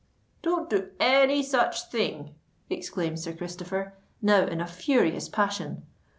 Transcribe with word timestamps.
"Don't 0.41 0.67
do 0.67 0.89
any 0.99 1.43
such 1.43 1.91
thing," 1.91 2.33
exclaimed 2.71 3.19
Sir 3.19 3.33
Christopher, 3.33 3.93
now 4.19 4.47
in 4.47 4.59
a 4.59 4.65
furious 4.65 5.29
passion. 5.29 5.83